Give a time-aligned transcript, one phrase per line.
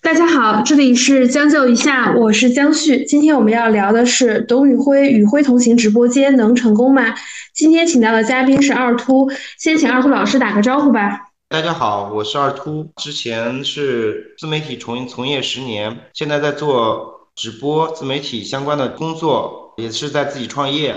[0.00, 3.04] 大家好，这里是将就一下，我是江旭。
[3.04, 7.14] 今天我们要聊的是董宇辉与辉同行直播间能成功吗？
[7.54, 11.20] 今天请到的嘉宾是二秃，先请二秃老师打个招呼吧。
[11.48, 20.94] 大家好，我是二秃，之前是自媒体从从业十年，现在在做直播自媒体相关的工作，也是在自己创业，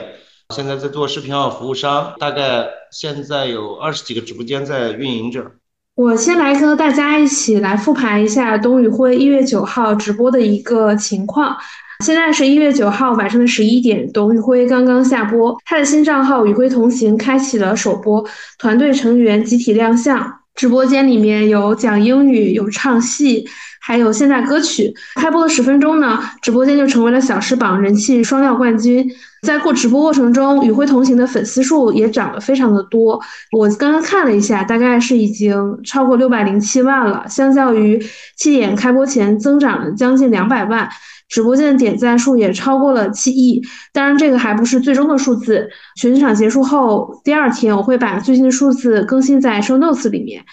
[0.56, 5.46] 现在在做视频号服务商，大概现在有二十几个直播间在运营着。
[5.96, 11.58] 我先来和大家一起来复盘一下董宇辉一月九号直播的一个情况。
[12.06, 18.24] 现在是一月九号晚上的十一点，董宇辉刚刚下播，他的新账号“宇辉同行”开启了首播，
[18.58, 23.46] 团队成员集体亮相，直播间里面有讲英语，有唱戏，
[23.88, 24.94] 还有现代歌曲。
[25.16, 29.10] 开播的十分钟呢，直播间就成为了小时榜人气双料冠军。
[29.44, 33.18] 在过直播过程中，与辉同行的粉丝数也涨了非常的多。
[33.54, 37.98] 我刚刚看了一下，大概是已经超过六百零七万了，相较于
[38.36, 40.90] 七点开播前增长了将近两百万。
[41.30, 43.62] 直播间的点赞数也超过了七亿。
[43.94, 45.70] 当然，这个还不是最终的数字。
[45.96, 50.44] 全场结束后，第二天我会把最新的数字更新在 show notes 里面。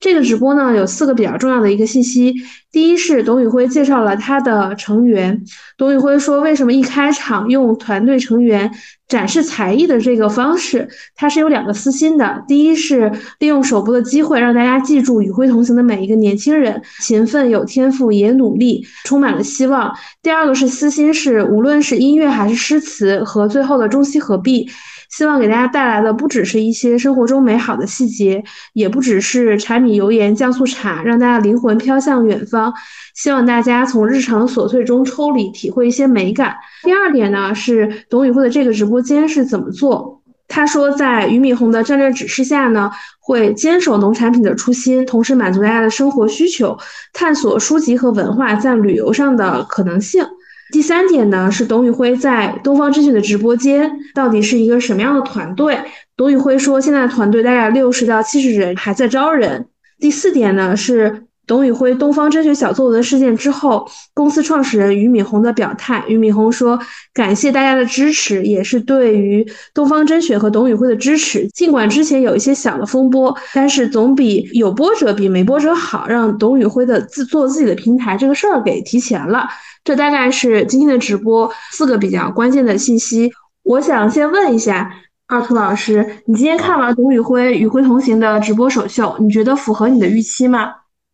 [0.00, 2.34] 这个直播呢，有四个比较重要的一个信息。
[2.72, 5.44] 第一是董宇辉介绍了他的成员。
[5.76, 8.70] 董宇辉说，为什么一开场用团队成员
[9.08, 12.42] 展示才艺的这个方式，他是有两个私心的。
[12.48, 19.94] 第一是利用首播的机会，让大家记住与辉同行的每一个年轻人，勤奋有天赋也努力，充满了希望。
[20.22, 24.66] 第二个是私心，是无论是音乐还是诗词和最后的中西合璧。
[25.10, 32.72] 希望给大家带来的不只是一些生活中美好的细节，也不只是柴米油盐酱醋茶，让大家灵魂飘向远方。
[33.14, 36.56] 希望大家从日常琐碎中抽离，体会一些美感。
[36.84, 40.22] 第二点呢，是董宇辉的这个直播间是怎么做？
[40.46, 46.76] 他说，在俞敏洪的战略指示下呢，会坚守农产品的初心，同时满足大家的生活需求，
[47.12, 50.24] 探索书籍和文化在旅游上的可能性。
[50.72, 55.78] 第三点呢，是董宇辉在东方甄选的直播间到底是一个什么样的团队？
[56.16, 59.66] 董宇辉说，现在团队大概六十到七十人，还在招人。
[59.98, 66.04] 第四点呢，是董宇辉东方甄选小作文事件之后，公司创始人俞敏洪的表态。
[66.06, 66.78] 俞敏洪说，
[67.12, 69.44] 感谢大家的支持，也是对于
[69.74, 71.48] 东方甄选和董宇辉的支持。
[71.48, 79.48] 尽管之前有一些小的风波，但是总比有波折比没波折好，让董宇辉的自做自己的平台这个事儿给提前了。
[79.82, 83.32] 这大概是今天的直播四个比较关键的信息。
[83.62, 84.90] 我想先问一下
[85.26, 90.72] 二兔老师，你今天看完董宇辉与辉同行的直播首秀，你觉得符合你的预期吗？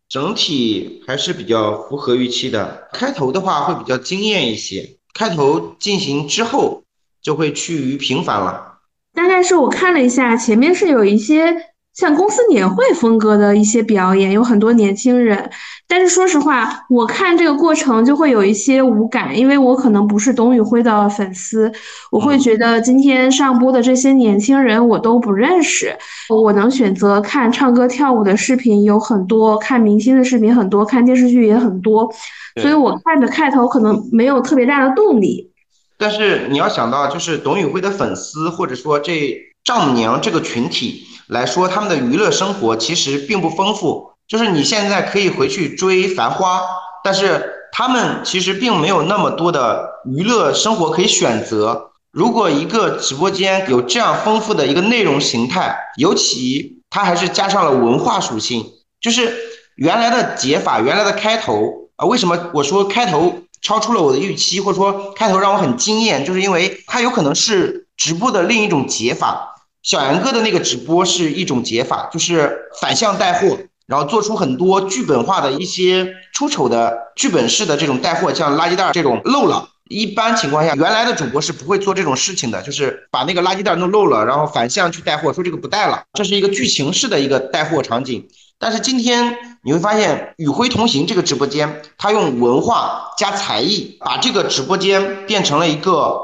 [0.09, 2.87] 整体还是比较符合预期的。
[2.93, 6.83] 开头的话会比较惊艳一些，开头进行之后
[7.21, 8.79] 就会趋于平凡了。
[9.13, 11.55] 大概是我看了一下，前面是有一些。
[11.93, 15.49] 像公司年会风格的一些表演，有很多年轻人，
[15.89, 21.71] 但是说实话，我看这个过程就会有一些无感，因为我可能不是董宇辉的粉丝，
[22.11, 25.97] 我会觉得今天上播的这些年轻人我都不认识。
[26.29, 32.13] 我能选择看唱歌跳舞的视频有很多，看明星的视频很多，看电视剧也很多，
[32.61, 35.51] 所以我看着开头可能没有特别大的动力。
[35.97, 41.05] 但是你要想到，就是董宇辉的粉丝或者说这丈母娘这个群体。
[41.27, 44.11] 来说，他们的娱乐生活其实并不丰富。
[44.27, 46.59] 就是你现在可以回去追《繁花》，
[47.03, 51.91] 但是他们其实并没有那么多的娱乐生活可以选择。
[52.11, 58.65] 如果一个直播间有这样丰富的一个内容形态，尤其它还是加上了文化属性，
[58.99, 59.33] 就是
[59.75, 69.53] 原来的解法，原来的开头啊，为什么我说开头超出了我的预期，或者说开头让我很惊艳，就是因为它有可能是直播的另一种解法。
[69.83, 79.69] 小杨哥的那个直播是一种解法，就是反向带货，然后做出很多剧本化的一些出丑的剧本式的这种带货，像垃圾袋这种漏了。
[79.89, 88.27] 一般情况下，原来的主播是不会做这种事情的，就是把那个垃圾袋弄漏了，然后反向去带货，说这个不带了，这是一个剧情式的一个带货场景。
[88.59, 96.19] 但是今天你会发现，与辉同行这个直播间，他用文化加才艺，把这个直播间变成了一个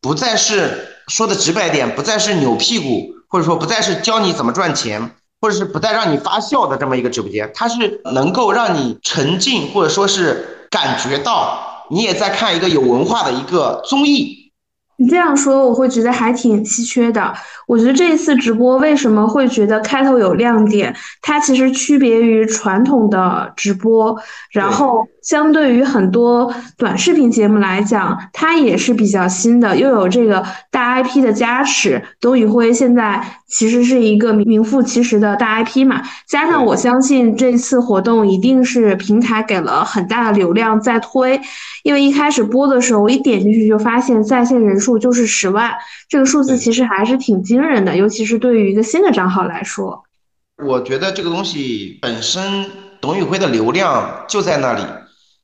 [0.00, 0.94] 不再是。
[1.08, 14.36] 说的直白点，不再是扭屁股，或者说不再是教你怎么赚钱，或者是不再让你发笑的这么一个直播间，它是能够让你沉浸，或者说是感觉到你也在看一个有文化的一个综艺。
[15.00, 17.32] 你这样说，我会觉得还挺稀缺的。
[17.68, 20.92] 我觉得这一次直播为什么会觉得开头有亮点？
[21.22, 24.20] 它其实区别于传统的直播，
[24.50, 32.02] 然后相对于很多短视频节目来讲，它也是比较新的，又有这个大 IP 的加持。
[32.20, 41.40] 董宇辉现在其实是一个名副其实的大 IP 嘛，加上我相信这次活动一定是平台给了很大的流量在推，
[41.82, 44.98] 因为一开始播的时候，我一点进去就发现在线人数。
[44.98, 45.72] 就是十万，
[46.08, 50.04] 这个数字其实还是挺惊人的，尤其是对于一个新的账号来说。
[50.62, 52.66] 我觉得这个东西本身，
[53.00, 54.82] 董宇辉的流量就在那里。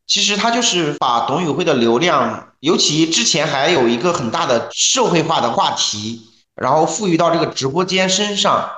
[0.07, 6.21] 其实他就是把董宇辉的流量，尤其之前还有一个很大的社会化的话题，
[6.57, 8.71] 然后赋予到这个直播间身上。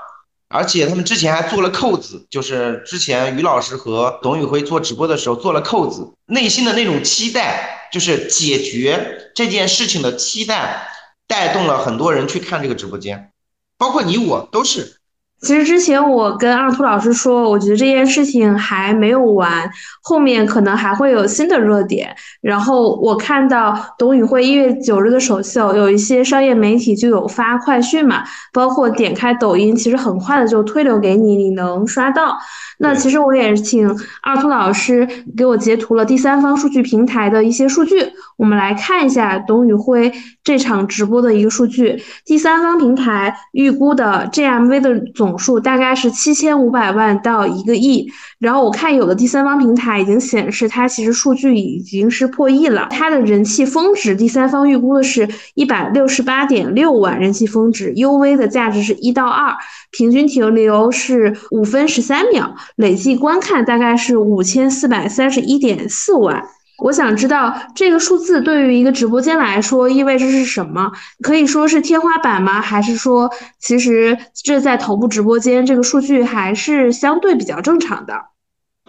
[0.49, 10.87] 而且他们之前还做了扣子，就是之前于老师和董宇辉做直播的时候做了扣子，内心的那种期待，就是解决这件事情的期待，
[11.26, 13.32] 带动了很多人去看这个直播间，
[13.76, 15.00] 包括你我都是。
[15.42, 19.70] 其实之前我跟二兔老师说，我觉得这件事情还没有完，
[20.02, 22.16] 后面可能还会有新的热点。
[22.40, 32.38] 然后我看到董宇辉一月九日的首秀，有一些商业媒体就有发快讯嘛，包括点开抖音，其实很快的就推流给你，你能刷到。
[32.78, 33.88] 那其实我也请
[34.22, 40.12] 二兔老师给我截图了第三方数据平台的一些数据，我们来看一下董宇辉
[40.44, 42.02] 这场直播的一个数据。
[42.26, 59.54] 第三方平台预估的 GMV 的总数大概是七千五百万到一个亿，然后我看有的第三方平台已经显示它其实数据已经是破亿了，它的人气峰值第三方预估的是一百六十八点六万人气峰值，UV 的价值是一到二，
[59.90, 62.54] 平均停留是五分十三秒。
[62.76, 66.44] 累计观看大概是五千四百三十一点四万。
[66.78, 70.93] 我想知道这个数字对于一个直播间来说意味着是什么？
[71.23, 72.61] 可以说是天花板吗？
[72.61, 78.14] 还是说其实这在头部直播间这个数据还是相对比较正常的？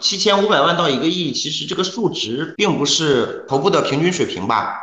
[0.02, 4.76] 七千五百万到一个亿，其实这个数值并不是头部的平均水平吧？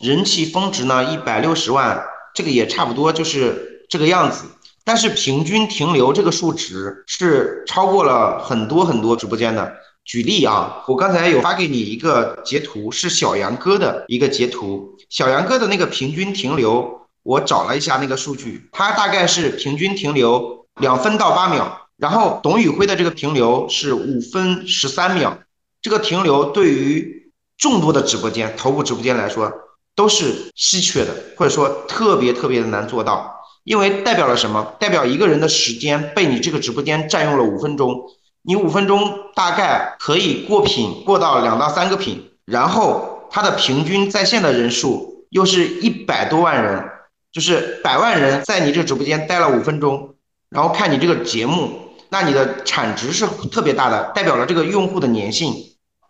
[0.00, 2.02] 人气峰值呢一百六十万，
[2.34, 4.46] 这个也差不多就是这个样子。
[4.84, 9.72] 但是平均停留这个数值是超过了很多很多直播间的。
[10.04, 14.96] 举例啊，我刚才有发给你一个截图，是小杨哥的一个截图。
[15.08, 21.88] 小杨哥的那个平均停留，我找了一下那个数据，他大概是平均停留两分到八秒。
[21.96, 25.38] 然后董宇辉的这个停留是五分十三秒。
[25.80, 29.52] 这个停留对于众多的直播间、头部直播间来说
[29.94, 33.36] 都是稀缺的，或者说特别特别的难做到。
[33.62, 34.74] 因为代表了什么？
[34.80, 38.02] 代表一个人的时间被你这个直播间占用了五分钟，
[38.44, 46.84] 你五分钟大概可以过品过到两到三个品，然后它的平均在线的人数又是一百多万人，
[47.30, 50.16] 就是百万人在你这直播间待了五分钟，
[50.50, 51.70] 然后看你这个节目，
[52.08, 55.54] 那你的产值是特别大的，代表了这个用户的粘性，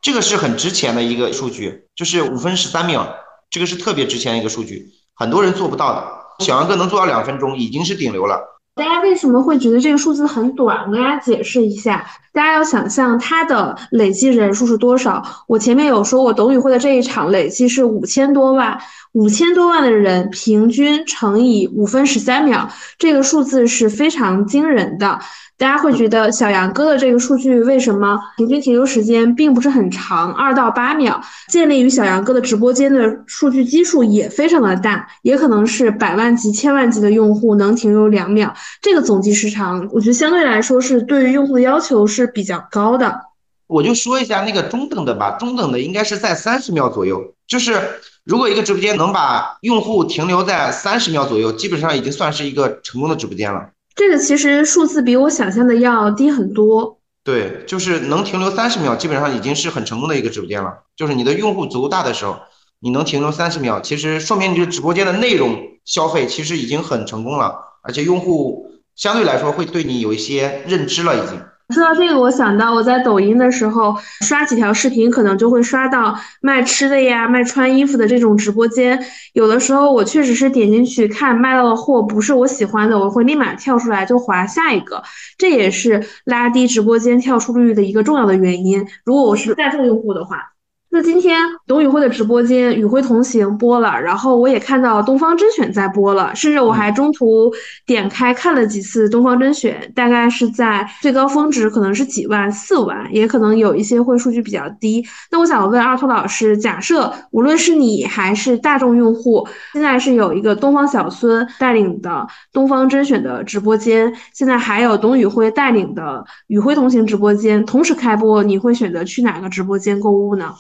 [0.01, 3.15] 这个是很值钱的一个数据，就是五分十三秒，
[3.51, 6.45] 这个是特别值钱的一个数据，很多人做不到的。
[6.45, 8.41] 小杨哥能做到两分钟，已经是顶流了。
[8.75, 10.87] 大家为什么会觉得这个数字很短？
[10.87, 15.23] 我给大家解释一下，大家要想象它的累计人数是多少。
[15.47, 18.79] 我前面有说我，董宇辉的这一场累计是五千多万，
[19.13, 22.67] 五千多万的人平均乘以五分十三秒，
[22.99, 25.19] 这个数字是非常惊人的。
[25.63, 31.23] 大家会觉得小杨哥的这个数据为什么平均停留时间并不是很长，二到八秒？
[31.47, 43.21] 建立于小杨哥的直播间的数据基数也非常的大，也可能是百万级、千万级的用户能停留两秒，这个总计时长，我觉得相对来说是对于用户的要求是比较高的。
[43.69, 47.81] 我就说一下那个中等的吧，中等的应该是在三十秒左右，就是
[48.25, 53.69] 如果一个直播间能把用户停留在三十秒左右，基本上已经算是一个成功的直播间了。
[53.95, 56.99] 这个其实数字比我想象的要低很多。
[57.25, 60.81] 对，就是能停留三十秒，基本上已经是很成功的一个直播间了。
[60.97, 62.41] 就是你的用户足够大的时候，
[62.81, 71.41] 你能停留三十秒，其实说明你这直播间的内容消费其实已经很成功了，而且用户相对来说会对你有一些认知了已经。
[71.73, 79.03] 说到这个，我想到我在抖音的时候刷几条视频，可能就会刷到卖吃的呀、卖穿衣服的这种直播间。
[79.33, 85.03] 有的时候我确实是点进去看，卖到的货不是我喜欢的，我会立马跳出来就划下一个。
[85.39, 88.87] 这也是拉低直播间跳出率的一个重要的原因。
[89.05, 90.52] 如果我是大众用户的话。
[90.95, 97.51] 那今天董宇辉的直播间《宇辉同行》播了，然后我也看到东方甄选在播了，甚至我还中途
[97.87, 105.03] 点开看了几次东方甄选，大概是在最高峰值可能是几万、四万，也可能有一些会数据比较低。
[105.31, 116.03] 那我想问二兔老师，假设无论是你还是大众用户，现在是有一个东方小孙带领的东方甄选的直播间，现在还有董宇辉带领的
[116.49, 120.53] 《宇辉同行》直播间同时开播，你会选择去哪个直播间购物呢？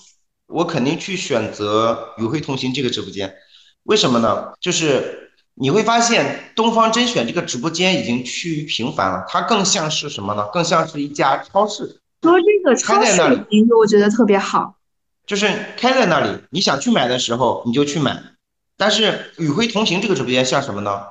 [0.53, 3.35] 我肯定去选择与会同行这个直播间，
[3.85, 4.53] 为什么呢？
[4.61, 10.47] 就是你会发现东方甄选这个直播间已经趋于平凡了，它更像是什么呢？
[10.53, 12.01] 更像是一家超市。
[12.23, 14.77] 说这个超市的名字，我觉得特别好，
[15.27, 18.23] 就是开在那里，你想去买的时候你就去买。
[18.77, 21.03] 但是与会同行这个直播间像什么呢？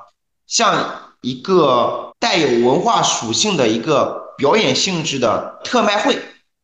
[0.46, 6.18] 像一个带有文化属性的一个表演性质的特卖会，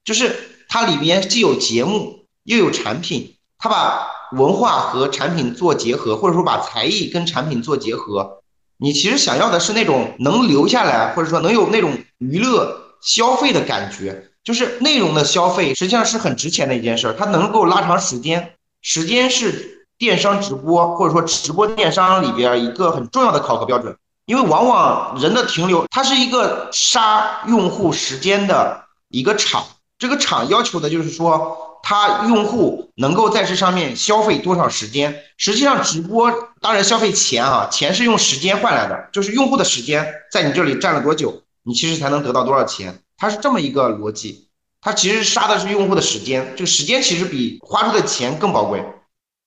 [0.04, 0.34] 就是
[0.68, 2.17] 它里边既有节目。
[2.48, 8.38] 又有产品，他把文化和产品做结合，或者说把才艺跟产品做结合。
[8.78, 17.12] 你其实想要的是那种能留下来，或者说能有那种娱乐消费的感觉，就是内容的消费，实际上是很值钱的一件事儿。
[17.18, 29.66] 它能够拉长时间，时间是电商直播或者说直播电商里边一个很重要的考核标准，因为往往人的停留，它是一个杀用户时间的一个场，
[29.98, 31.67] 这个场要求的就是说。
[31.82, 35.22] 他用户能够在这上面消费多少时间？
[35.36, 42.98] 实际上，直播当然消费钱啊，钱是用时间换来的，就是用户的时间在你这里站了多久，你其实才能得到多少钱。
[43.16, 44.48] 它是这么一个逻辑，
[44.80, 48.84] 它其实杀的是用户的时间，这个时间其实比花出的钱更宝贵。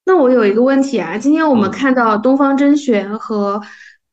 [0.05, 3.61] 那我有一个问题啊，今天我们看到东方甄选和。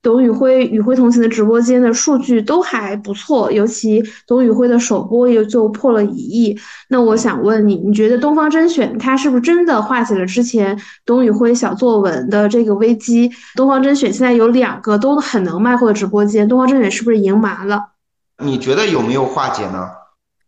[0.01, 6.57] 董宇辉、宇辉同行的直播间的数据都还不错，尤其董宇辉的首播也就破了一亿。
[6.89, 13.31] 那我想问你，你觉得东方甄选它是不是真的化解了之前董宇辉小作文的这个危机？
[13.57, 17.89] 东方甄选现在有两个都很能卖货的直播间，东方甄选是不是赢麻了？
[18.43, 19.89] 你觉得有没有化解呢？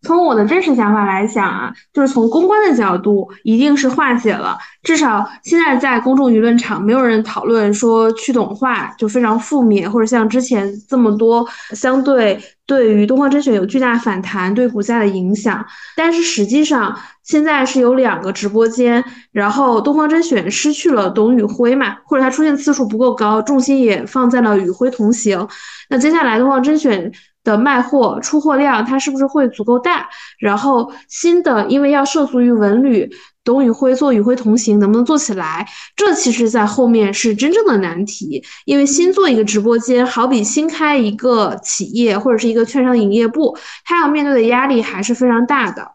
[0.03, 4.57] 从我的真实想法来讲啊，就是从公关的角度，一定是化解了。
[4.81, 15.63] 至少现在在公众舆论场，没有人讨论说去董化就非常负面，或者像之前这么多相对对于东方甄选有巨大反弹对股价的影响。
[15.95, 25.47] 但是实际上现在是有两个直播间，然后东方甄选失去了董宇辉嘛，或者他出现次数不够高，重心也放在了与辉同行。
[25.89, 27.11] 那接下来东方甄选。
[27.43, 30.09] 的卖货出货量，它是不是会足够大？
[30.39, 33.09] 然后新的，因为要涉足于文旅，
[33.43, 35.67] 董宇辉做宇辉同行能不能做起来？
[35.95, 38.43] 这其实，在后面是真正的难题。
[38.65, 45.93] 因为新做一个直播间，好比新开一个企业或者是一个券商营业部，它要面对的压力还是非常大的。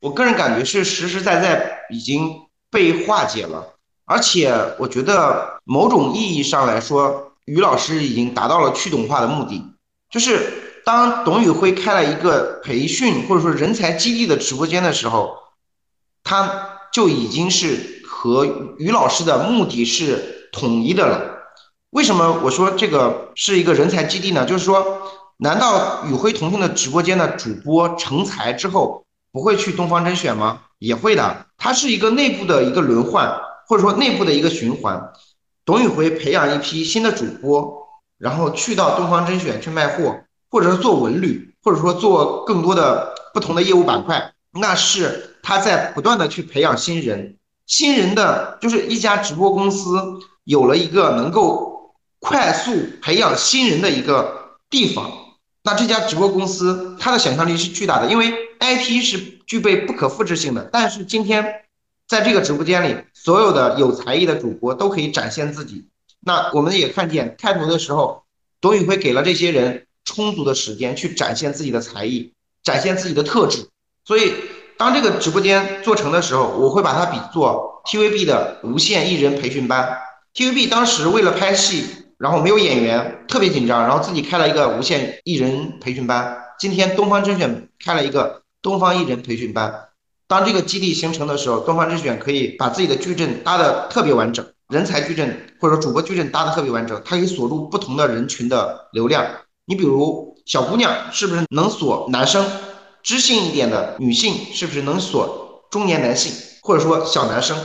[0.00, 2.30] 我个人感觉是实实在在已经
[2.70, 3.74] 被化解了，
[4.04, 9.64] 而且我觉得某种意义上来说，于老师已经达到了去董化的目的，
[10.10, 10.60] 就是。
[10.84, 15.34] 当董宇辉开了一个培训或者说人才基地的直播间的时候，
[16.22, 18.44] 他就已经是和
[18.78, 21.30] 于老师的目的是统一的了。
[21.90, 24.44] 为什么我说这个是一个人才基地呢？
[24.44, 25.02] 就是说，
[25.38, 30.62] 难道宇辉同行的直播间的主播成才之后不会去东方甄选吗？
[30.78, 35.12] 也会的，它是一个内部的一个轮换，或者说内部的一个循环。
[35.64, 37.88] 董宇辉培养一批新的主播，
[38.18, 40.14] 然后去到东方甄选去卖货。
[40.54, 49.98] 或者是做文旅，或者说做更多的不同的业务板块，那是他在不断的去培养新人，新人的就是一家直播公司
[50.44, 52.70] 有了一个能够快速
[53.02, 55.10] 培养新人的一个地方，
[55.64, 59.18] 那这家直播公司它的想象力是巨大的，因为 IP 是
[59.48, 60.68] 具备不可复制性的。
[60.70, 61.62] 但是今天
[62.06, 65.88] 在这个直播间里，所有的有才艺的主播都可以展现自己。
[66.20, 68.22] 那我们也看见开头的时候，
[68.60, 69.88] 董宇辉给了这些人。
[70.04, 72.32] 充足的时间去展现自己的才艺，
[72.62, 73.66] 展现自己的特质。
[74.04, 74.32] 所以，
[74.76, 79.96] 当这个直播间做成的时候，我会把它比作 TVB 的无线艺人培训班。
[80.34, 81.84] TVB 当时为了拍戏，
[82.18, 86.36] 然后没有演员，特别紧张，然后自己开了一个无线艺人培训班。
[86.58, 89.88] 今天东方甄选开了一个东方艺人培训班。
[90.26, 99.24] 当这个基地形成的时候，东方甄选可以把自己的矩阵搭的特别完整，人才矩阵或者说主播矩阵搭的特别完整，它可以锁住不同的人群的流量。
[99.66, 102.44] 你比如小姑娘是不是能锁男生？
[103.02, 107.56] 知性一点的女性是不是能锁中年男性，或者说小男生？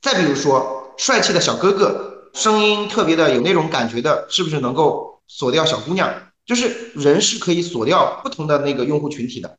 [0.00, 6.10] 再比如说帅气的小哥哥，声音特别的有那种感觉的，是不是能够锁掉小姑娘？
[6.46, 9.58] 就是人是可以锁掉不同的那个用户群体的。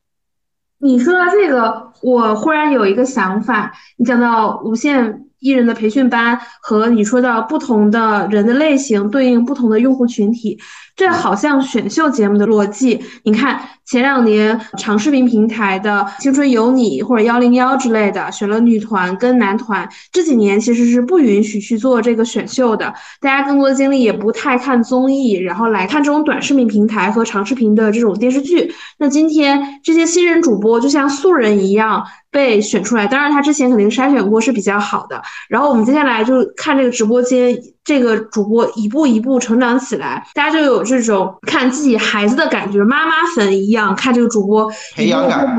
[0.79, 5.26] 你说到这个，我忽然有一个想法，你讲到无线。
[5.39, 10.57] 艺人的培训班和你说到不同的人的类型对应不同的用户群体，
[10.95, 12.99] 这好像选秀节目的逻辑。
[13.23, 19.87] 你看前两年长视频平台的《青春有你》或者幺零幺之类的，选了女团跟男团。
[20.11, 28.73] 这几年其实是不允许去做这个选秀的，大家更多的精力也不太看综艺，然后来看这种短视频平台和长视频的这种电视剧。
[28.97, 32.03] 那今天这些新人主播就像素人一样。
[32.37, 35.19] 被选出来，当然他之前肯定筛选过是比较好的。
[35.49, 45.57] 然后我们接下来就看这个直播间，这个主播一步一步成长起来，大家就有这种看自己孩子的感觉，妈妈粉一样看这个主播培养感。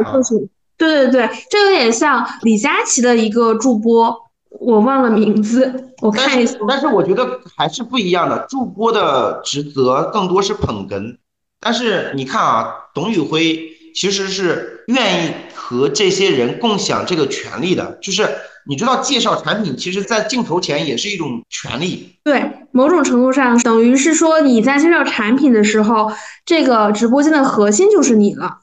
[0.76, 4.16] 对对对，这有点像李佳琦的一个助播，
[4.61, 6.56] 我忘了名字，我看一下。
[6.68, 11.16] 但是我觉得还是不一样的，助播的职责更多是捧哏，
[11.58, 13.58] 但是你看啊，董宇辉
[13.92, 15.30] 其实是愿意。
[15.54, 18.26] 和这些人共享这个权利的，就是
[18.66, 22.18] 你知道，介绍产品，其实在镜头前也是一种权利。
[22.25, 26.11] 对，某种程度上等于是说你在介绍产品的时候，
[26.47, 28.61] 这个直播间的核心就是你了。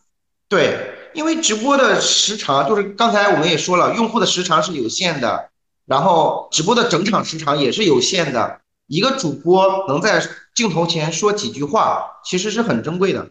[0.49, 5.49] 对，因为直播的时长就是刚才我们也说了，用户的时长是有限的，
[5.85, 8.61] 然后直播的整场时长也是有限的。
[8.87, 10.23] 一个主播能在
[10.55, 13.27] 镜头前说几句话，其实是很珍贵的。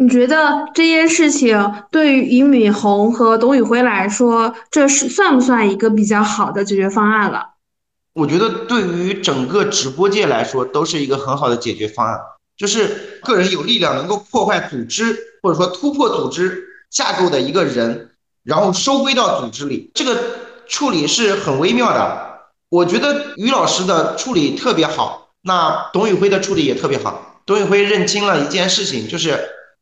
[0.00, 7.50] 你觉得这件事情对于俞敏洪和董宇辉来说，这是算不算一个比较好的解决方案了？
[8.14, 12.18] 我觉得对于整个直播界来说，都是一个很好的解决方案。
[12.56, 20.16] 就是个人有力量能够破坏组织，或者说突破组织架构的一个人，然后收归到组织里，这个
[20.66, 22.40] 处理是很微妙的。
[22.70, 27.42] 我觉得于老师的处理特别好，那董宇辉的处理也特别好。
[27.44, 29.38] 董宇辉认清了一件事情，就是。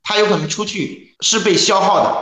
[0.08, 2.16] 他有可能出去是被消耗的，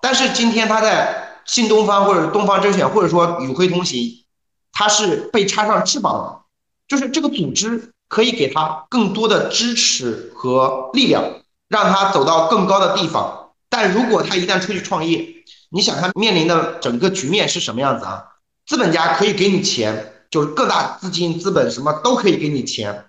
[0.00, 4.24] 但是今天他在新东方或者东方甄选或者说与辉同行，
[4.72, 6.42] 他是被插上翅膀了，
[6.86, 11.24] 就是这个组织可以给他更多的支持和力量，
[11.68, 13.50] 让他走到更高的地方。
[13.68, 15.26] 但如果他一旦出去创业，
[15.70, 18.22] 你想他面临的整个局面是什么样子啊？
[18.64, 23.06] 资本家可以给你钱，就是各大资金、资本什么都可以给你钱，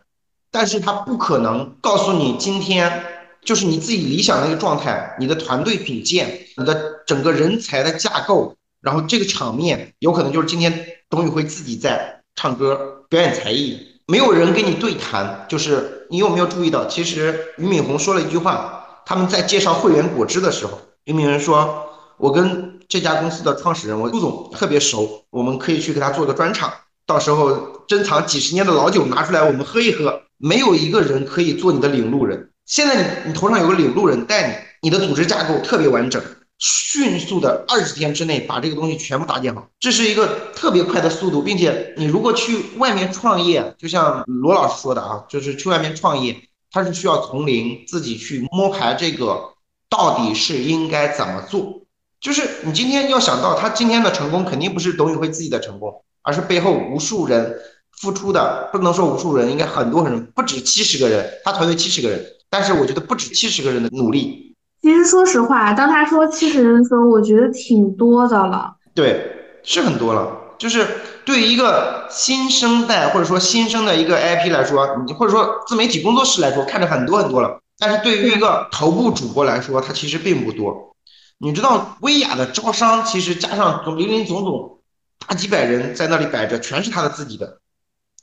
[0.50, 3.12] 但是他不可能告诉你今天。
[3.46, 15.46] 就是你自己理想的一个状态，你的团队组建，你的整个人才的架构，然后这个场面有可能就是今天董宇辉自己在唱歌表演才艺，没有人跟你对谈。
[15.48, 21.86] 就是你有没有注意到，其实俞敏洪说了一句话，他们在介绍汇源果汁的时候，俞敏洪说
[22.18, 26.74] ：“我跟这家公司的创始人，我朱总特别熟，我们可以去给他做个专场，
[27.06, 30.24] 到时候珍藏几十年的老酒拿出来，我们喝一喝。
[30.38, 34.48] 没有一个人可以做你的领路人。”现在你你头上有个领路人带
[34.82, 36.22] 你，你的组织架构特别完整，
[36.58, 46.36] 迅速的二十天之内把这个东西全部搭建好，这是一个特别快的速度，并且你如果去外面创业，就像罗老师说的啊，就是去外面创业，
[46.72, 49.54] 他是需要从零自己去摸排这个
[49.88, 51.82] 到底是应该怎么做，
[52.20, 57.60] 就是你今天要想到他今天的成功，肯定不是董宇辉自己的成功，而是背后无数人
[57.92, 62.26] 付出的，不能说无数人，应该很多人，不止七十个人，他团队七十个人。
[62.58, 64.56] 但是我觉得不止七十个人的努力。
[64.82, 68.74] 其实说实话，当他说七十人的时候，我觉得挺多的了。
[68.94, 70.32] 对，是很多了。
[70.58, 70.88] 就是
[71.26, 77.60] 对于一个新生代或者说新生的一个 IP 来说，你或者说自媒体工作室来说，看着很多很多了。
[77.78, 80.96] 但是对于一个头部主播来说，他其实并不多。
[81.40, 84.80] 你知道，薇娅的招商其实加上林林总总
[85.28, 87.58] 大几百人在那里摆着，全是他的自己的。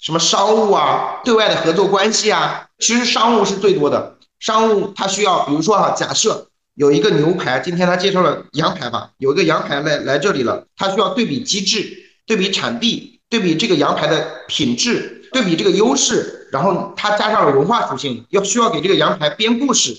[0.01, 4.12] 什么商务啊，对外的合作关系啊，其实商务是最多的。
[4.43, 19.95] 商务它需要，比如说哈，假设有一个牛排，今天他介绍了羊排吧，有一个羊排来来这里了，他需要对比机制，对比产地，对比这个羊排的品质，对比这个优势，然后他加上了文化属性，要需要给这个羊排编故事。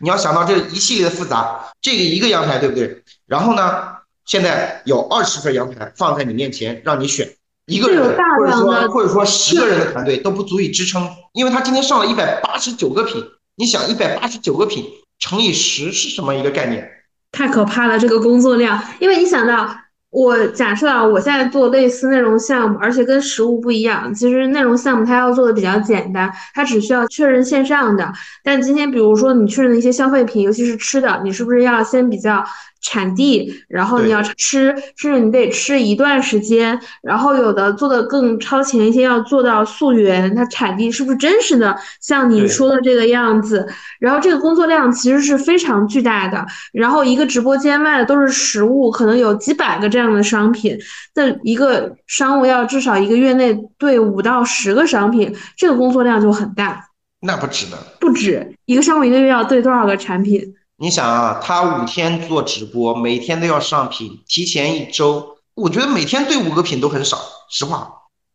[0.00, 3.02] 你要想到这一系列的复杂，这个一个羊排对不对？
[3.26, 3.84] 然后呢，
[4.26, 7.26] 现在有二十份羊排放在你面前让你选。
[7.64, 13.22] 一个人，或者说或者说十个人的团队都不足以支撑，因为他今天上了一百八十九个品，
[13.58, 14.86] 你想一百八十九个品
[15.18, 16.88] 乘以十是什么一个概念？
[17.32, 19.68] 太可怕了，这个工作量，因为你想到。
[20.10, 24.12] 我假设啊，我现在做类似内容项目，而且跟实物不一样。
[24.14, 28.10] 其实内容项目它要做的比较简单，它只需要确认线上的。
[28.42, 32.42] 但今天比如说你确认的一些消费品，尤其是吃的，你是不是要先比较
[32.80, 43.66] 产地，然后你要吃，甚至你得吃一段时间，然后有的做的更超前一些，要做到溯源，它产地是不是真实的，像你说的这个样子。
[43.98, 46.46] 然后这个工作量其实是非常巨大的。
[46.72, 50.78] 然后一个直播间卖的都是实物，可能有几百个这样的商品，
[51.14, 56.84] 那一个商务要至少一个月内对五到十个商品，这个工作量就很大。
[57.20, 60.54] 那不止呢，不止一个商务一个月要对多少个产品？
[60.80, 67.18] 你想啊，他五天做直播，每天都要上品，提前一周，我觉得每天对五个品都很少，
[67.50, 67.92] 实话。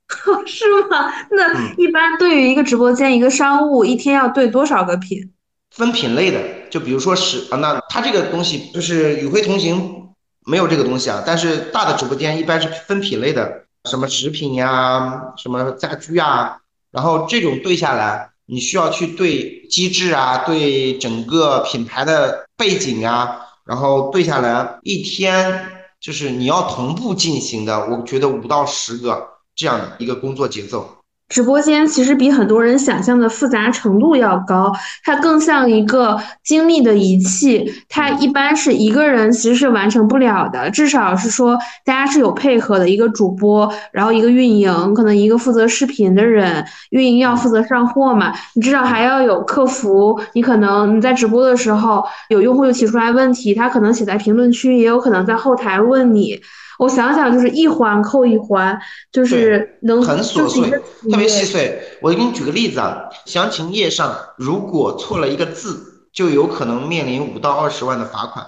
[0.45, 1.09] 是吗？
[1.31, 5.31] 那一般对于一个直播间，一个商务一天要对多少个品？
[5.71, 10.09] 分品类的，就比如说是啊，那他这个东西就是与会同行
[10.45, 16.57] 没有这个东西啊，但是大的直播间一般是分品类的，什么食品呀，什么家居啊，
[16.91, 18.31] 然后这种对下来。
[18.53, 31.02] 你需要去对机制啊，对整个品牌的背景啊，然后对下来一天就是你要同步进行的，我觉得五到十个这样的一个工作节奏。
[31.33, 34.71] 直播间其实比很多人想象的复杂程度要高，
[35.03, 56.39] 它更像一个精密的仪器，它一般是一个人其实是完成不了的，至少是说大家是有配合的，一个主播，然后一个运营，可能一个负责视频的人，运营要负责上货嘛，你至少还要有客服，你可能你在直播的时候有用户就提出来问题，他可能写在评论区，也有可能在后台问你。
[56.83, 58.77] 我想想，就是一环扣一环，
[59.11, 61.81] 就是能很琐碎，特别细碎。
[62.01, 68.45] 我给你举个例子啊，详情页上如果错了一个字，就有可能面临五到二十万的罚款。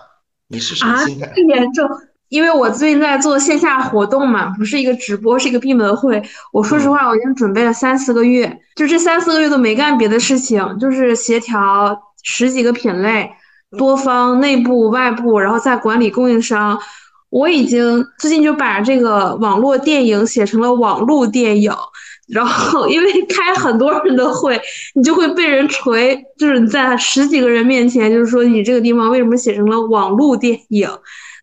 [0.50, 1.28] 你是什么心态？
[1.28, 1.90] 太严重，
[2.30, 6.22] 因为我最近在做线下活动嘛，不是一个直播，是一个闭门会。
[6.52, 13.32] 我说实话，我已经准备了三四个月，就这三四个月都没干别的事情，就是协调十几个品类，
[13.78, 16.78] 多方内部、外部，然后再管理供应商。
[17.30, 21.74] 我已经最近就把这个网络电影写成了网络电影，
[22.28, 24.60] 然后因为开很多人的会，
[24.94, 30.88] 你就会被人锤，就是你在十几个人面前，就是说你这个地方为什么写成了网络电影？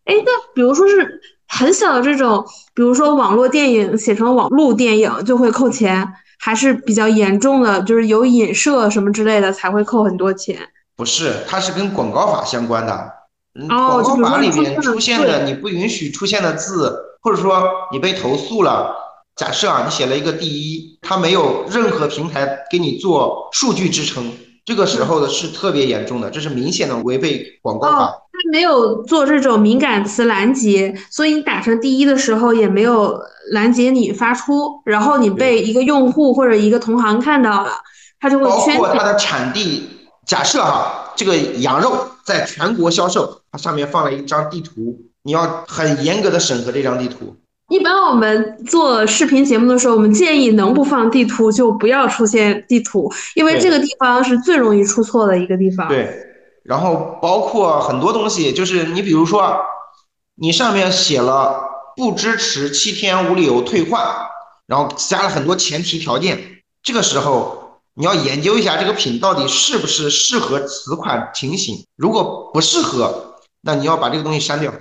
[0.05, 10.59] 哎，那比如说是很小的这种，比如说网络电影写成网络电影就会扣钱，还是比较严重的，就是有影射什么之类的才会扣很多钱？
[10.97, 13.13] 不是，它是跟广告法相关的。
[13.55, 17.63] 广告法里面出现的你不允许出现的字，或者说
[17.93, 18.95] 你被投诉了，
[19.37, 24.33] 假设啊，你写了一个第一，它没有任何平台给你做数据支撑，
[24.65, 28.19] 这个时候的是特别严重的，这是明显的违背广告法。
[28.33, 37.73] 他没有做这种敏感词拦截，所以你打成第一的时候也没有拦截你发出，然后你被一个用户或者一个同行看到了，
[38.19, 39.89] 他就会包括它的产地，
[40.27, 43.42] 假设哈，这个羊肉在全国销售。
[43.53, 47.37] 它上面放了一张地图，你要很严格的审核这张地图。
[47.69, 55.87] 一般我们做视频节目的时候，我们建议能不放地图就不要出现地图，因为这个地方是最容易出错的一个地方。
[55.89, 56.15] 对，
[56.65, 59.55] 然后包括很多东西，就是你比如说，
[60.35, 61.63] 你上面写了
[61.95, 64.03] 不支持七天无理由退换，
[64.67, 66.39] 然后加了很多前提条件，
[66.83, 73.29] 这个时候你要研究一下这个品到底是不是适合此款情形，如果不适合。
[73.63, 74.73] 那你要把这个东西删掉。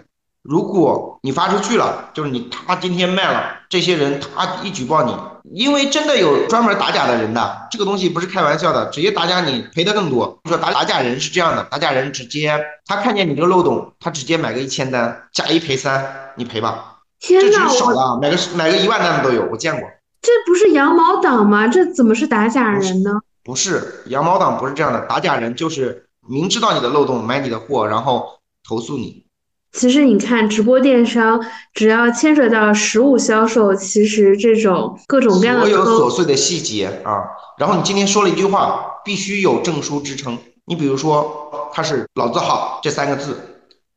[0.43, 5.15] 如果你发出去了，就是你他今天卖了，这些人他一举报你，
[5.53, 10.39] 因为真的有专门打假的人的，这个东西不是开玩笑的，直接打假你赔的更多。
[10.45, 16.97] 说打打假人是这样的，打假人直接他看见你这个漏洞，他直接买个一千单，假一赔三，你赔吧。
[17.19, 19.87] 天哪，这少了，买个买个一万单的都有，我见过。
[20.23, 21.67] 这不是羊毛党吗？
[21.67, 23.11] 这怎么是打假人呢？
[23.43, 28.40] 不是羊毛党，不是这样的，打假人就是明知道你的漏洞买你的货，然后。
[28.63, 29.25] 投诉你，
[29.71, 31.43] 其实你看直播电商，
[31.73, 37.23] 只要牵扯到实物销售，其实这种各种各样的所有琐碎的细节啊，
[37.57, 40.37] 然后你今天说了一句话，必须有证书支撑。
[40.65, 43.37] 你比如说他是老字号这三个字，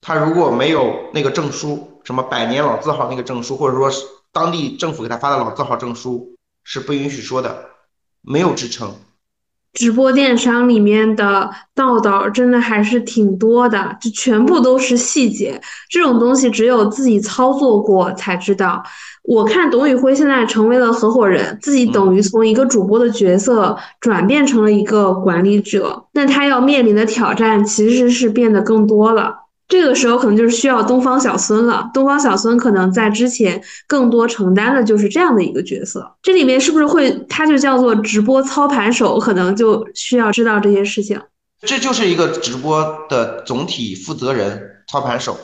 [0.00, 7.66] 他如果没有那个证书，什么百年老字号那个证书，或者说是当地政府给他发的老字号证书，是不允许说的，
[8.22, 8.94] 没有支撑。
[9.74, 15.60] 直播电商里面的道道真的还是挺多的，就全部都是细节，
[15.90, 18.82] 这种东西只有自己操作过才知道。
[19.24, 29.43] 我看董宇辉现在成为了合伙人，自己等于从一个主播的角色转变成了一个管理者，那他要面临的挑战其实是变得更多了。
[29.66, 31.90] 这个时候可能就是需要东方小孙了。
[31.94, 36.16] 东方小孙可能在之前更多承担的就是这样的一个角色。
[36.22, 41.20] 这里面是不是会，他就叫做直播操盘手，可能就需要知道这些事情。
[41.62, 45.36] 这就是一个直播的总体负责人、操盘手。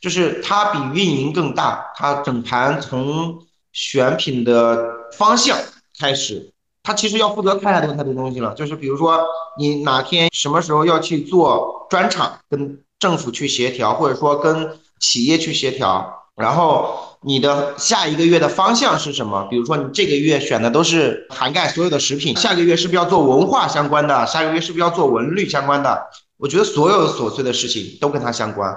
[0.00, 3.38] 就是他比运营更大，他整盘从
[3.72, 4.78] 选品的
[5.16, 5.58] 方向
[5.98, 6.52] 开始，
[6.84, 8.54] 他其实要负责太多太多东西了。
[8.54, 9.24] 就是比如说
[9.58, 19.46] 你哪天什么时候要去做专场，跟政府去协调，或者说跟企业去协调，然后你的下一个月的方向是什么？
[19.50, 24.26] 比如说你这个月选的都是涵盖所有的食品，下个月是不是要做文化相关的？
[24.26, 26.06] 下个月是不是要做文旅相关的？
[26.38, 28.76] 我觉得所有琐碎的事情都跟他相关。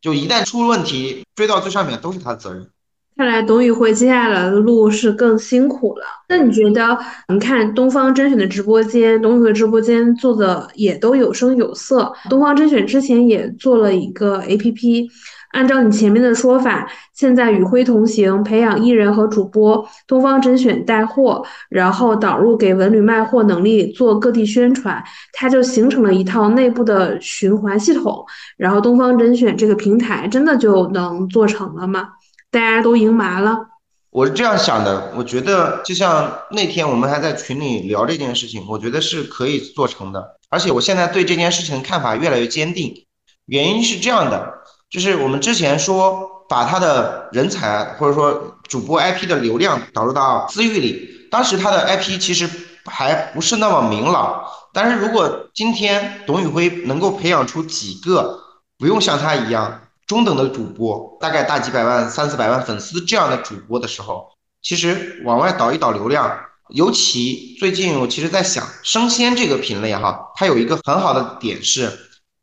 [0.00, 2.71] 就一旦出问题，追到最上面都是他的责任。
[3.14, 6.04] 看来董宇辉接下来的路是更辛苦了。
[6.28, 6.98] 那你觉得，
[7.28, 12.12] 你看东方甄选的直播间，董宇辉直播间做的也都有声有色。
[12.30, 15.08] 东方甄选之前也做了一个 APP。
[15.50, 28.24] 按照你前面的说法，现在与辉同行，培养艺人和主播，东方甄选带货，然后导入给文旅卖货能力，做各地宣传，它就形成了一套内部的循环系统。
[28.56, 32.08] 然后东方甄选这个平台真的就能做成了吗？
[32.52, 33.66] 大家都赢麻了。
[34.10, 40.36] 我是这样想的，我觉得就像那天我们还在群里聊这件事情，我觉得是可以做成的。
[40.50, 43.06] 而且我现在对这件事情看法越来越坚定，
[43.46, 44.52] 原因是这样的。
[44.90, 52.46] 就是我们之前说把他的人才或者说主播 IP 的流量导入到私域里，当时他的 IP 其实
[52.84, 54.44] 还不是那么明朗。
[54.74, 58.38] 但是如果今天董宇辉能够培养出几个
[58.78, 59.80] 不用像他一样
[60.12, 64.28] 中等的主播，大概大几百万、三四百万粉丝这样的主播的时候，
[64.60, 71.90] 其实往外导一导流量，尤其最近我其实在想生鲜这个品类哈，它有一个很好的点是，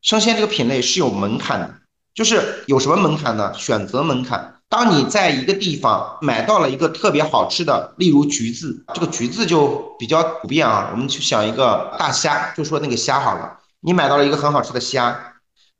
[0.01, 1.75] 生鲜这个品类是有门槛的。
[2.15, 3.53] 就是有什么门槛呢？
[3.53, 4.55] 选择门槛。
[4.67, 10.89] 当你在一个地方买到了一个特别好吃的，例如橘子，这个橘子就比较普遍啊。
[10.91, 13.59] 我们去想一个大虾，就说那个虾好了。
[13.81, 15.28] 你买到了一个很好吃的虾，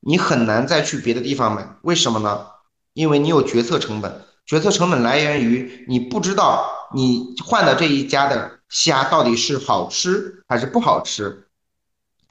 [0.02, 2.48] 你很难再去别的地方买，为什么呢？
[2.94, 11.48] 因为你有决策成本，决策成本来源于你不知道你换的这一家的虾到底是好吃还是不好吃。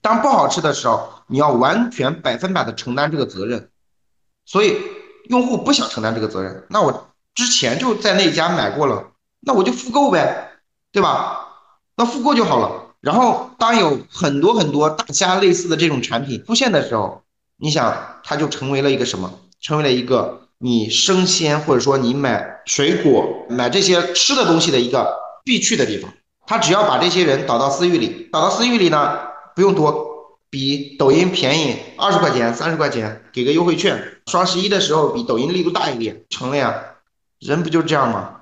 [0.00, 3.70] 当不好吃的时候，你要完全百分百的承担这个责任。
[4.46, 4.76] 所以
[5.28, 10.52] 用户不想承担这个责任，那我之前就在那家买过了，那我就复购呗，
[10.90, 11.48] 对吧？
[11.96, 12.94] 那复购就好了。
[13.00, 17.22] 然后当有很多很多大虾类似的这种产品出现的时候，
[17.60, 19.40] 你想它就成为了一个什么？
[19.60, 26.12] 成为了一个你生鲜或者说你买水果、买这些吃的东西的一个必去的地方。
[26.46, 29.18] 他只要把这些人导到私域里，导到私域里呢，
[29.54, 30.06] 不用多。
[30.50, 34.02] 比抖音便宜二十块钱、三十块钱，给个优惠券。
[34.24, 36.74] 双十一的时候比抖音力度大一点，成了呀。
[37.38, 38.37] 人不就这样吗？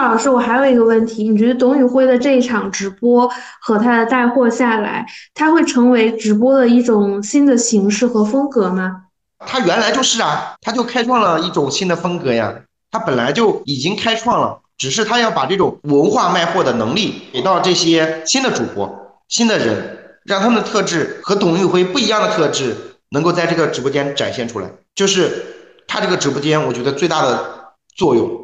[0.00, 3.30] 老师，我还有一个问题，你觉得董宇辉的这一场直播
[3.60, 9.02] 和他的带货下来，他会成为直播的一种新的形式和风格吗？
[9.46, 12.54] 他原来就是啊，他就开创了一种新的风格呀。
[12.90, 19.98] 他本来就已经开创了，只是他要把这种文化卖货的能力给到这些新的主播、新的人。
[20.24, 22.74] 让他们的特质和董宇辉不一样的特质
[23.10, 25.44] 能够在这个直播间展现出来，就是
[25.86, 28.43] 他这个直播间我觉得最大的作用。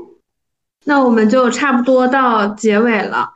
[0.85, 3.31] 那我们就差不多到结尾了，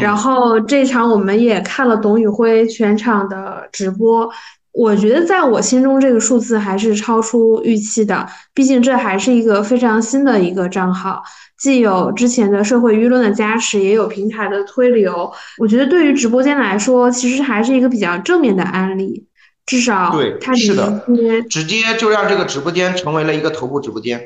[0.00, 4.30] 然后这场我们也看了董宇辉全场的直播，
[4.72, 11.22] 我觉得在我心中这个数字还是超出预期的，毕竟这还是一个非常新的一个账号。
[11.56, 15.32] 既有之前的社会舆论的加持，也有平台的推流。
[15.58, 19.24] 我觉得对于直播间来说，其实还是一个比较正面的案例。
[19.64, 21.02] 至少对，它是的，
[21.48, 24.20] 直接就让这个直播间成为了一个头部直播间。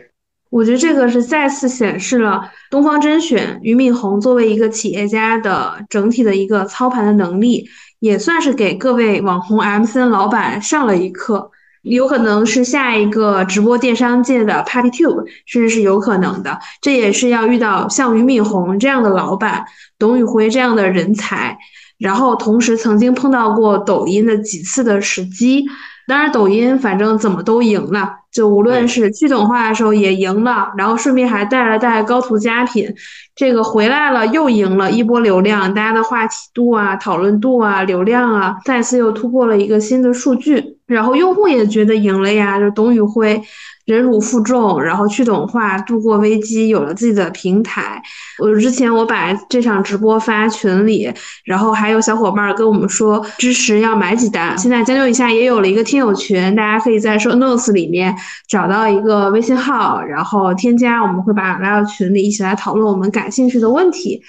[0.51, 7.69] 我觉得这个是再次显示了东方甄选俞敏洪作为一个企业家的整体的一个操盘的能力，
[8.01, 11.51] 也算是给各位网红 MCN 老板上了一课。
[11.83, 16.59] 有可能是下一个直播电商界的 PartyTube，甚至是有可能的。
[16.83, 19.65] 这也是要遇到像俞敏洪这样的老板，
[19.99, 21.57] 董宇辉这样的人才，
[21.97, 25.65] 然后同时曾经碰到过抖音的几次的时机。
[26.09, 32.93] 当然，抖音反正怎么都赢了，就无论是去懂化的时候也赢了，然后顺便还带了带高途佳品，
[33.37, 43.43] 这个回来了又赢了一波流量，大家的话题度啊、讨论度啊、流量啊，再次又突破了一个新的数据，然后用户也觉得赢了呀，就董宇辉。
[43.89, 48.03] 忍辱负重，然后去懂化，度过危机，有了自己的平台。
[48.39, 51.11] 我之前我把这场直播发群里，
[51.43, 54.57] 然后还有小伙伴跟我们说支持要买几单。
[54.59, 58.15] 现在将就一下，也有了一个听友群，大家可以在说 notes 里面
[58.47, 64.21] 找到一个微信号，然后添加，我们会把拉到群里，一起来讨论我们感兴趣的问题。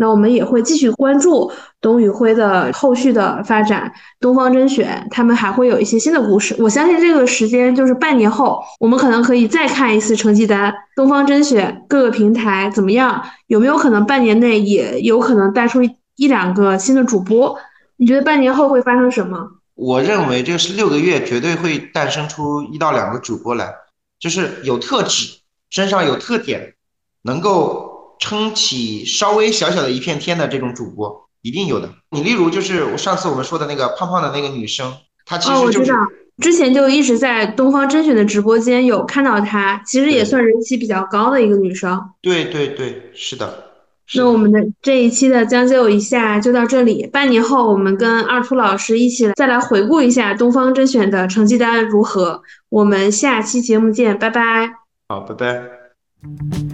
[0.00, 3.92] 那我们也会继续关注董宇辉的后续的发展。
[4.18, 10.72] 东方甄选他们还会有一些新的故事，我相信这个时间就是半年后，我们可能可以再看一次成绩单。
[10.96, 13.22] 东方甄选各个平台怎么样？
[13.46, 15.82] 有没有可能半年内也有可能带出
[16.16, 17.58] 一两个新的主播？
[17.98, 19.50] 你觉得半年后会发生什么？
[19.74, 23.74] 我认为这是六个月绝对会诞生出一到两个主播来，
[24.18, 26.74] 就是有特质，身上有特点，
[27.22, 27.89] 能够
[28.20, 31.90] 撑起稍微小小的一片天的这种主播，一定有的。
[32.10, 34.94] 你例如就是我上次我们说的那个胖胖的那个女生，
[35.26, 35.92] 她其实就是
[36.38, 42.00] 之前就一直在东方甄选的直播间有看到她，其实也算人气比较高的一个女生。
[42.22, 43.64] 对对对，是的。
[44.16, 47.06] 那我们的这一期的将就一下就到这里。
[47.06, 52.42] 半年后，我们跟二秃老师一起再来回顾一下东方甄选的成绩单如何。
[52.70, 54.72] 我们下期节目见，拜拜。
[55.08, 56.69] 好，拜拜。